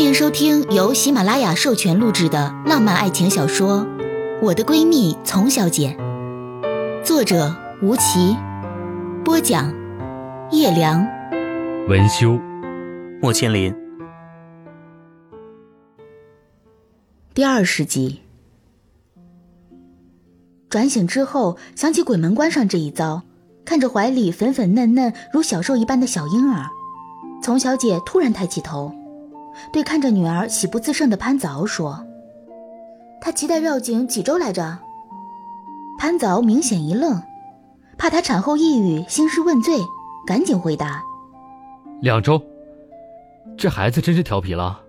[0.00, 3.80] 欢迎收听由喜马拉雅授权录制的浪漫爱情小说
[4.40, 5.94] 《我的闺蜜丛小姐》，
[7.04, 8.34] 作者吴奇，
[9.22, 9.70] 播讲
[10.52, 11.06] 叶良，
[11.86, 12.40] 文修，
[13.20, 13.76] 莫千林。
[17.34, 18.22] 第二十集。
[20.70, 23.20] 转醒之后，想起鬼门关上这一遭，
[23.66, 26.64] 看着怀里粉粉嫩嫩如小兽一般的小婴儿，
[27.42, 28.94] 丛小姐突然抬起头。
[29.72, 32.04] 对看着女儿喜不自胜的潘子敖说
[33.20, 34.78] ：“他脐带绕颈几周来着？”
[35.98, 37.22] 潘子敖明显一愣，
[37.98, 39.78] 怕他产后抑郁兴师问罪，
[40.26, 41.02] 赶紧回答
[42.00, 42.40] ：“两周。”
[43.56, 44.80] 这孩子真是调皮了。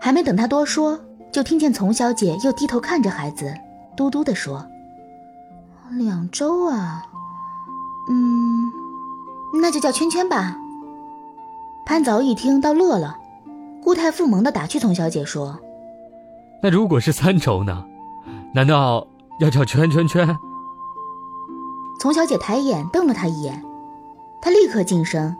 [0.00, 0.98] 还没等他多说，
[1.30, 3.54] 就听见丛小姐又低头看着孩子，
[3.96, 4.66] 嘟嘟地说
[5.96, 7.06] ：“两周啊，
[8.10, 8.72] 嗯，
[9.60, 10.58] 那就叫圈圈吧。”
[11.86, 13.18] 潘子敖一听到乐了。
[13.82, 15.58] 固态复萌的打趣丛小姐说
[16.62, 17.84] ：“那如果是三周呢？
[18.54, 19.06] 难道
[19.40, 20.26] 要叫圈圈圈？”
[22.00, 23.62] 丛小姐抬眼瞪了他一眼，
[24.40, 25.34] 他立刻噤声。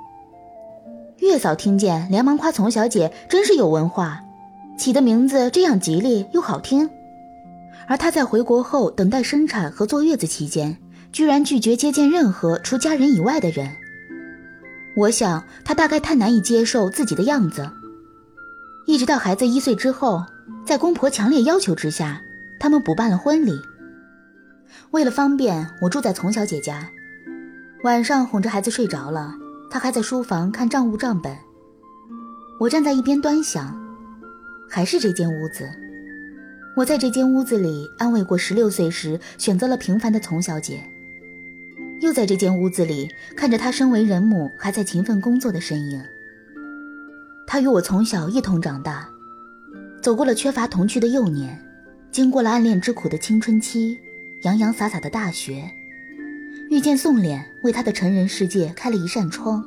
[1.19, 4.21] 月嫂听见，连忙夸丛小姐真是有文化，
[4.77, 6.91] 起的名字这样吉利又好听。
[7.87, 10.77] 而她在回国后等待生产和坐月子期间，
[11.13, 13.71] 居然拒绝接见任何除家人以外的人。
[14.97, 17.71] 我想，她大概太难以接受自己的样子。
[18.87, 20.25] 一直到孩子一岁之后，
[20.67, 22.21] 在公婆强烈要求之下，
[22.59, 23.53] 他们补办了婚礼。
[24.91, 26.89] 为了方便，我住在丛小姐家。
[27.85, 29.35] 晚上哄着孩子睡着了，
[29.71, 31.37] 她还在书房看账务账本。
[32.61, 33.77] 我站在一边端详，
[34.69, 35.69] 还是这间屋子。
[36.77, 40.83] 我在这间屋子里安慰过十六岁时选择了平凡的丛小姐，
[42.01, 46.03] 又在这间屋子里看着她身为人母还在勤奋工作的身影。
[47.53, 49.07] 他与我从小一同长大，
[50.01, 51.63] 走过了缺乏童趣的幼年，
[52.11, 53.95] 经过了暗恋之苦的青春期，
[54.45, 55.71] 洋洋洒洒的大学，
[56.71, 59.63] 遇见宋濂，为他的成人世界开了一扇窗，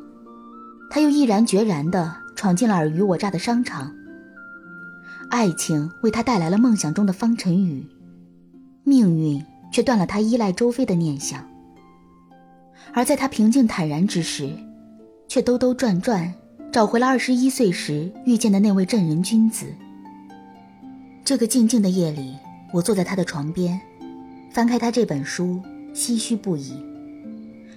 [0.90, 3.96] 他又毅然决然地闯进了尔虞我诈的商场。
[5.30, 7.88] 爱情为他带来了梦想中的方辰宇，
[8.84, 11.48] 命运却断了他依赖周飞的念想。
[12.96, 14.50] 而在他平静坦然之时，
[15.28, 16.34] 却兜兜转转。
[16.76, 19.66] 找回了二十一岁时遇见的那位正人君子。
[21.24, 22.36] 这个静静的夜里，
[22.74, 23.80] 我坐在他的床边，
[24.52, 25.62] 翻开他这本书，
[25.94, 26.74] 唏嘘不已。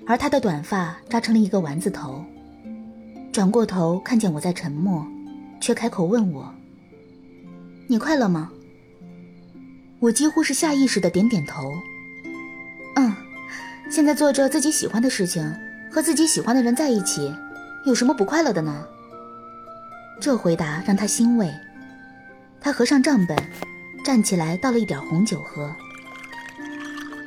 [0.04, 2.24] 而他的短发扎成了一个丸子头，
[3.30, 5.06] 转过头看见我在沉默，
[5.60, 6.52] 却开口问我
[7.86, 8.50] ：“你快乐吗？”
[10.00, 11.62] 我几乎是下意识的点点头。
[12.96, 13.14] 嗯，
[13.88, 15.54] 现在做着自己喜欢的事情，
[15.88, 17.32] 和自己喜欢的人在一起。
[17.88, 18.84] 有什么不快乐的呢？
[20.20, 21.50] 这回答让他欣慰。
[22.60, 23.34] 他合上账本，
[24.04, 25.74] 站起来倒了一点红酒喝。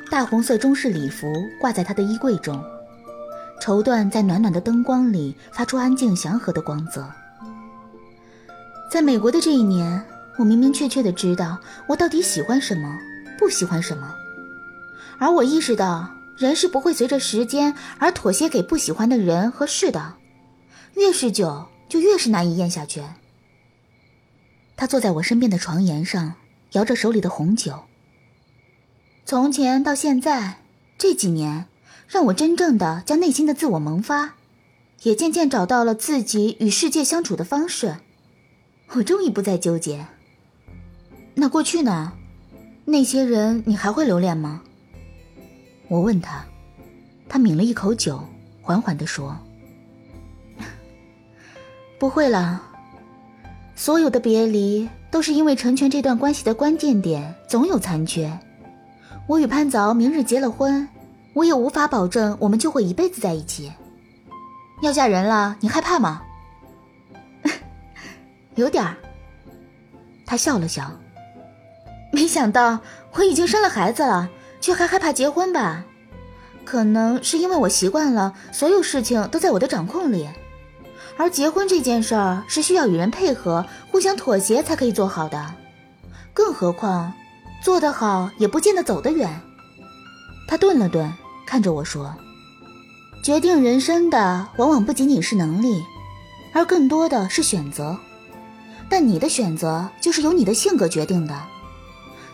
[0.08, 1.26] 大红色中式礼服
[1.60, 2.62] 挂在他的衣柜中，
[3.60, 7.10] 绸缎在暖暖的灯光里发出安静祥和的光泽。
[8.88, 10.00] 在美国的这一年，
[10.38, 11.58] 我明明确确的知道
[11.88, 12.96] 我到底喜欢什么，
[13.36, 14.14] 不喜欢什么，
[15.18, 20.14] 而我意识到人是不会随着时间而妥协给不喜欢的人和事的。
[20.94, 23.02] 越是久，就越是难以咽下去。
[24.76, 26.34] 他坐在我身边的床沿上，
[26.72, 27.84] 摇着手里的红酒。
[29.24, 30.62] 从前到现在，
[30.98, 31.66] 这几年
[32.08, 34.34] 让我真正的将内心的自我萌发，
[35.02, 37.96] 也渐渐找到了自己与世界相处的方式。
[38.94, 40.06] 我终于不再纠结。
[41.34, 42.12] 那过去呢？
[42.84, 44.62] 那些人你还会留恋吗？
[45.88, 46.44] 我问他，
[47.28, 48.22] 他抿了一口酒，
[48.60, 49.38] 缓缓地说。
[52.02, 52.60] 不会了，
[53.76, 58.36] 所有的别离都是因为成全这段关系的关键点总有残缺。
[59.28, 60.88] 我与潘凿明日结了婚，
[61.32, 63.72] 我也无法保证我们就会一辈子在一起。
[64.82, 66.22] 要嫁人了，你害怕吗？
[68.56, 68.96] 有点儿。
[70.26, 70.90] 他笑了笑，
[72.10, 72.80] 没想到
[73.12, 74.28] 我已经生了孩子了，
[74.60, 75.84] 却还害怕结婚吧？
[76.64, 80.28] 可能是因为我习惯了所有事情都在我的掌控里。
[81.16, 85.54] 而结婚这件事儿是需要与人配合、互相妥协才可以做好的，
[86.32, 87.12] 更何况
[87.62, 89.40] 做得好也不见得走得远。
[90.48, 91.12] 他顿了顿，
[91.46, 92.14] 看着我说
[93.22, 95.82] ：“决定人生的往往不仅仅是能力，
[96.52, 97.96] 而更多的是选择。
[98.88, 101.38] 但你的选择就是由你的性格决定的，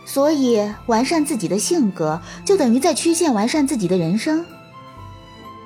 [0.05, 4.45] 所以完善自己的性格，就等于在曲线完善自己的人生。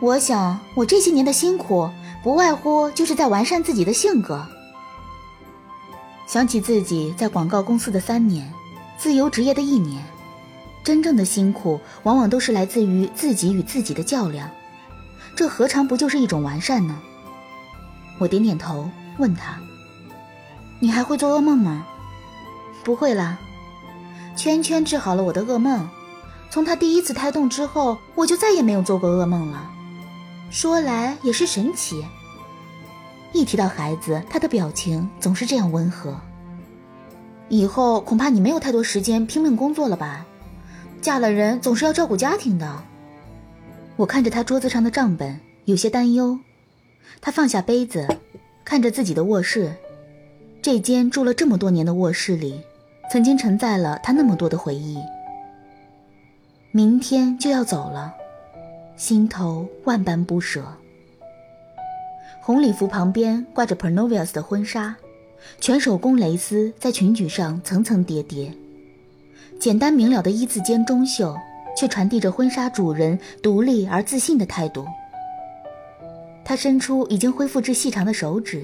[0.02, 1.90] 我想，我这些年的辛苦。”
[2.24, 4.48] 不外乎就是在完善自己的性格。
[6.26, 8.52] 想起自己在广告公司的三年，
[8.98, 10.02] 自由职业的一年，
[10.84, 14.50] 真正的辛苦往往都是来自于自己与自己的较量，
[15.36, 16.98] 这何尝不就是一种完善呢？
[18.20, 19.60] 我点点头，问他
[20.80, 21.86] ：“你还会做噩梦吗
[22.86, 23.38] ？”“不会啦。”
[24.38, 25.88] 圈圈治好了我的噩梦，
[26.50, 29.70] 从他第一次胎动之后，我就再也没有做过噩梦了。
[30.54, 32.06] 说来也是神奇。
[33.32, 36.16] 一提到孩子，他的表情总是这样温和。
[37.50, 40.24] 以后恐怕你没有太多时间拼命工作了吧？
[41.02, 42.84] 嫁了人总是要照顾家庭的。
[43.96, 46.38] 我看着他桌子上的账本，有些担忧。
[47.20, 48.08] 他放下杯子，
[48.64, 49.74] 看着自己的卧室，
[50.62, 52.62] 这间住了这么多年的卧室里，
[53.12, 55.00] 曾经承载了他那么多的回忆。
[56.72, 58.14] 明天就要走了，
[58.96, 60.64] 心头万般不舍。
[62.42, 64.96] 红礼服旁边挂着 Pernovius 的婚纱，
[65.60, 68.54] 全手工蕾丝在裙裾上层层叠叠，
[69.60, 71.36] 简单明了的一字肩中袖，
[71.78, 74.86] 却传递着婚纱主人独立而自信的态度。
[76.46, 78.62] 他伸出已经恢复至细长的手指，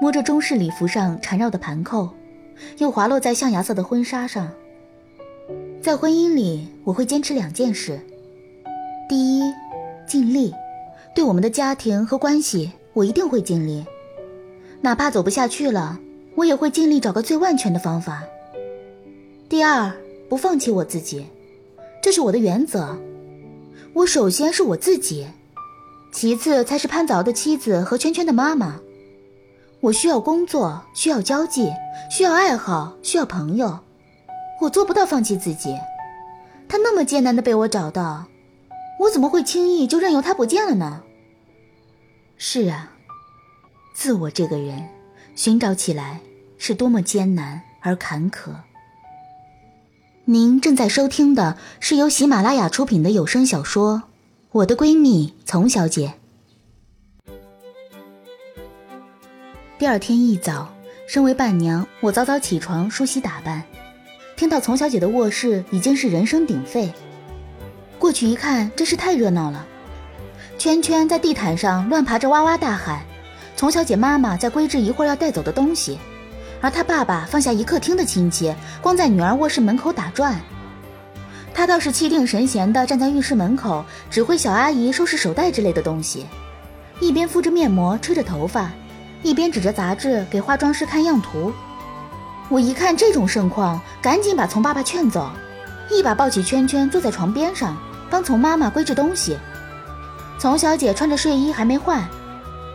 [0.00, 2.08] 摸着中式礼服上缠绕的盘扣，
[2.78, 4.50] 又滑落在象牙色的婚纱上。
[5.82, 8.00] 在婚姻里，我会坚持两件事：
[9.10, 9.52] 第一，
[10.06, 10.54] 尽力，
[11.16, 12.70] 对我们的家庭和关系。
[12.92, 13.84] 我一定会尽力，
[14.80, 15.98] 哪怕走不下去了，
[16.36, 18.22] 我也会尽力找个最万全的方法。
[19.48, 19.92] 第二，
[20.28, 21.26] 不放弃我自己，
[22.00, 22.96] 这是我的原则。
[23.94, 25.26] 我首先是我自己，
[26.12, 28.78] 其次才是潘子敖的妻子和圈圈的妈妈。
[29.80, 31.72] 我需要工作，需要交际，
[32.08, 33.76] 需要爱好，需要朋友。
[34.60, 35.76] 我做不到放弃自己。
[36.68, 38.24] 他那么艰难的被我找到，
[39.00, 41.02] 我怎么会轻易就任由他不见了呢？
[42.36, 42.92] 是啊，
[43.94, 44.88] 自我这个人，
[45.34, 46.20] 寻找起来
[46.58, 48.50] 是多么艰难而坎坷。
[50.26, 53.96] 您正在收听的是由喜马拉雅出品的有声小说
[54.52, 56.12] 《我的闺蜜丛小姐》。
[59.78, 60.74] 第二天一早，
[61.08, 63.64] 身为伴娘，我早早起床梳洗打扮，
[64.36, 66.92] 听到丛小姐的卧室已经是人声鼎沸，
[68.00, 69.66] 过去一看，真是太热闹了。
[70.56, 73.02] 圈圈在地毯上乱爬着，哇哇大喊。
[73.56, 75.98] 丛小姐妈妈在规制一会儿要带走的东西，
[76.62, 80.40] 而她爸爸放下一客厅的亲戚，光在女儿卧室门口打转。
[81.52, 86.24] 他倒是气定神闲地站在浴室门口，指挥小阿姨收拾手袋之类的东西，
[87.00, 88.70] 一边敷着面膜，吹着头发，
[89.22, 91.52] 一边指着杂志给化妆师看样图。
[92.48, 95.30] 我一看这种盛况，赶紧把从爸爸劝走，
[95.90, 97.76] 一把抱起圈圈，坐在床边上，
[98.10, 99.38] 帮从妈妈归置东西。
[100.38, 102.02] 丛小姐穿着睡衣还没换，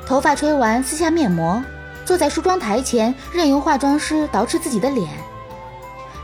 [0.06, 1.62] 头发吹完撕下面膜，
[2.06, 5.10] 坐在梳妆台前任由化妆师捯饬自己的脸。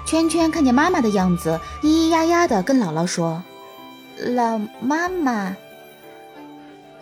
[0.05, 3.41] 圈圈看见妈妈的样子，咿咿呀呀的跟姥姥说
[4.35, 5.55] ：“老妈妈。”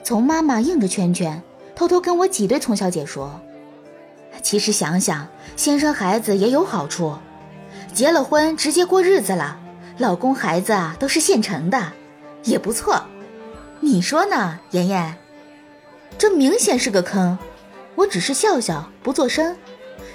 [0.03, 1.41] 丛妈妈应着圈圈，
[1.75, 3.39] 偷偷跟我挤兑丛小姐说
[4.41, 7.15] ：“其实想想，先生孩子也有好处，
[7.94, 9.59] 结了婚直接过日子了，
[9.97, 11.91] 老公孩子啊都是现成的，
[12.44, 13.03] 也不错。”
[13.81, 15.15] 你说呢，妍妍？
[16.18, 17.38] 这明显是个坑。
[17.95, 19.57] 我只是笑笑，不作声，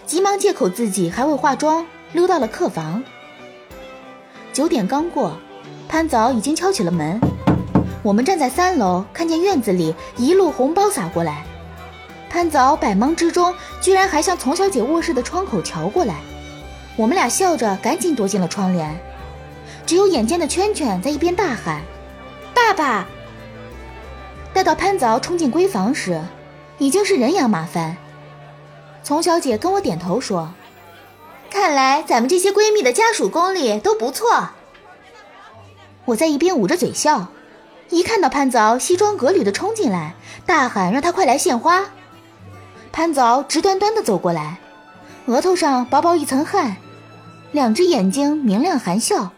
[0.07, 3.03] 急忙借口自己还未化妆，溜到了客房。
[4.53, 5.37] 九点刚过，
[5.89, 7.21] 潘早已经敲起了门。
[8.03, 11.45] 我们站在三楼，看见院子里一路红包洒过来。
[12.29, 16.17] 潘早百忙之中，居然还向丛小姐卧室的窗口瞧过来。
[16.97, 18.95] 我们俩笑着，赶紧躲进了窗帘。
[19.87, 21.83] 只有眼尖的圈圈在一边大喊
[22.55, 23.07] ：“爸爸！”
[24.55, 26.23] 待到潘早冲进闺房时，
[26.79, 27.97] 已经是人仰马翻。
[29.03, 30.55] 丛小姐跟我点头说
[31.51, 34.51] ：“看来咱们这些闺蜜的家属功力都不错。”
[36.07, 37.29] 我在一边捂着嘴笑，
[37.91, 40.15] 一看到潘早西装革履的冲进来，
[40.47, 41.87] 大喊让他快来献花。
[42.93, 44.59] 潘早直端端的走过来，
[45.27, 46.77] 额头上薄薄一层汗，
[47.53, 49.33] 两只眼睛明亮含笑，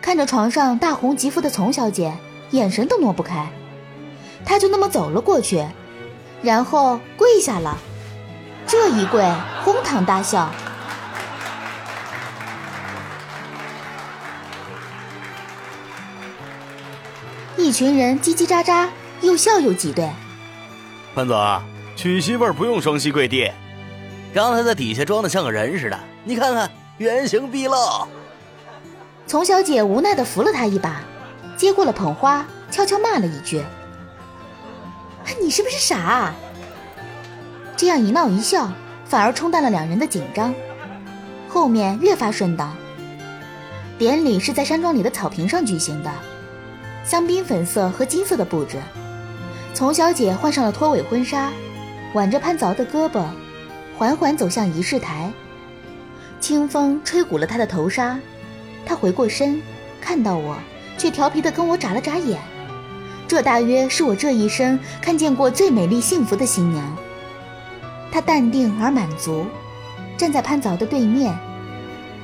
[0.00, 2.12] 看着床上大红吉服的丛小姐，
[2.52, 3.46] 眼神都挪不开。
[4.44, 5.66] 他就那么走了过去，
[6.42, 7.76] 然后跪下了。
[8.66, 9.22] 这一跪，
[9.64, 10.50] 哄堂大笑。
[17.56, 18.88] 一群人叽叽喳喳，
[19.20, 20.08] 又笑又挤兑。
[21.14, 21.62] 潘总，
[21.94, 23.50] 娶媳妇儿不用双膝跪地。
[24.34, 26.68] 刚才在底下装的像个人似的，你看看，
[26.98, 27.76] 原形毕露。
[29.26, 31.02] 丛小姐无奈的扶了他一把，
[31.62, 33.62] 接过了捧花，悄悄骂了一句。
[35.40, 36.34] 你是不是傻？
[37.76, 38.68] 这样一闹一笑，
[39.04, 40.52] 反而冲淡了两人的紧张。
[41.48, 42.76] 后面越发顺当。
[43.96, 46.10] 典礼是在山庄里的草坪上举行的，
[47.04, 48.76] 香槟粉色和金色的布置。
[49.72, 51.52] 丛小姐换上了拖尾婚纱，
[52.12, 53.24] 挽着潘凿的胳膊，
[53.96, 55.32] 缓缓走向仪式台。
[56.40, 58.18] 清风吹鼓了她的头纱，
[58.84, 59.62] 她回过身，
[60.00, 60.56] 看到我，
[61.02, 62.38] 却调皮地跟我眨了眨眼。
[63.26, 66.96] 这大约是我这一生看见过最美丽幸福的新娘。
[68.12, 69.44] 她淡定而满足。
[70.16, 71.36] 站在潘凿的对面，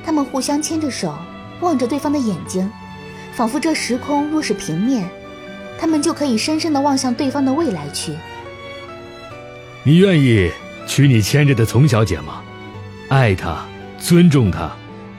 [0.05, 1.13] 他们互相牵着手，
[1.59, 2.71] 望着对方的眼睛，
[3.33, 5.09] 仿佛这时空若是平面，
[5.77, 8.15] 他们就可以深深地望向对方的未来去。
[9.83, 10.49] 你愿意
[10.87, 12.41] 娶你牵着的丛小姐吗？
[13.09, 13.65] 爱她，
[13.97, 14.71] 尊重她，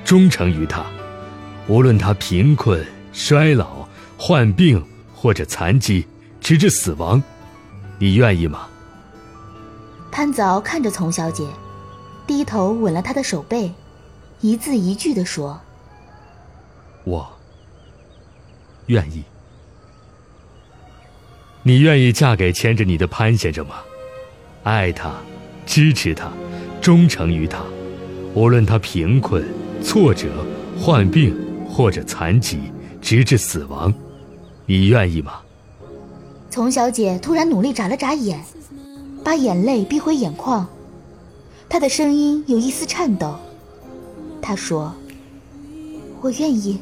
[0.03, 0.83] 忠诚于她，
[1.67, 6.07] 无论她贫困、衰老、患病或者残疾，
[6.41, 7.23] 直至死亡，
[7.99, 8.69] 你愿意吗？
[10.11, 11.47] 潘凿看着丛小姐。
[12.27, 13.73] 低头吻了她的手背，
[14.41, 15.61] 一字一句的说
[17.03, 17.29] ：“我
[18.87, 19.25] 愿意。
[21.65, 23.77] 你愿意嫁给牵着你的潘先生吗？
[24.63, 25.13] 爱他，
[25.67, 26.31] 支持他，
[26.81, 27.65] 忠诚于他，
[28.33, 29.45] 无论他贫困、
[29.83, 30.29] 挫折、
[30.79, 31.37] 患病
[31.69, 33.93] 或者残疾，直至死亡，
[34.67, 35.41] 你愿意吗？”
[36.51, 38.41] 丛小姐突然努力眨了眨眼，
[39.23, 40.67] 把眼泪逼回眼眶。
[41.69, 43.37] 她的声音有一丝颤抖，
[44.43, 44.93] 她说
[46.21, 46.81] ：“我愿意。”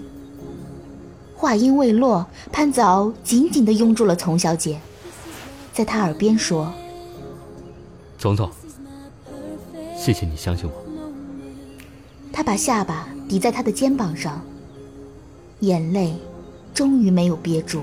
[1.37, 4.81] 话音未落，潘子敖紧紧的拥住了丛小姐，
[5.73, 6.73] 在她耳边说
[8.19, 8.51] ：“丛丛，
[9.97, 10.73] 谢谢你相信我。”
[12.33, 14.41] 他把下巴抵在她的肩膀上，
[15.61, 16.15] 眼泪
[16.73, 17.83] 终于没有憋住。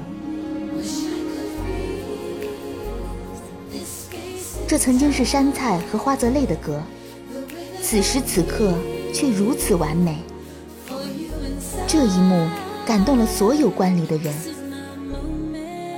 [4.67, 6.82] 这曾经是山菜和花泽类的歌。
[7.82, 8.74] 此时此刻
[9.13, 10.17] 却如此完美，
[11.86, 12.48] 这一幕
[12.84, 14.34] 感动了所有观礼的人。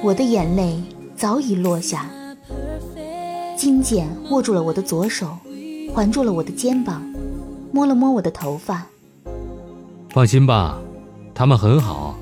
[0.04, 0.84] 我的眼泪
[1.16, 2.10] 早已落下，
[3.56, 5.38] 金简握住了我的左手，
[5.94, 7.02] 环住了我的肩膀，
[7.72, 8.86] 摸了摸我的头发。
[10.10, 10.78] 放心吧，
[11.38, 12.18] 他们很好。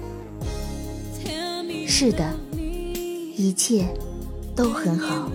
[1.88, 2.29] 是的，
[3.38, 3.88] 一切
[4.53, 5.31] 都很好。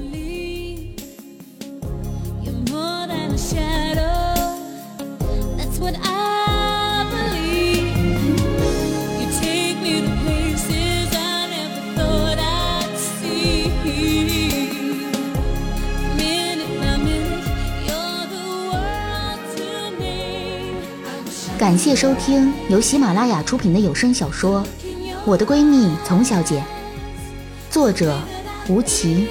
[21.60, 24.62] 感谢收听由喜马拉雅出品的有声小说
[25.26, 26.58] 《我的闺蜜丛小姐》，
[27.70, 28.18] 作者
[28.66, 29.28] 吴奇，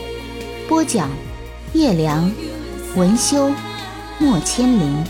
[0.68, 1.10] 播讲
[1.74, 2.32] 叶良，
[2.96, 3.52] 文修，
[4.20, 5.04] 莫千灵。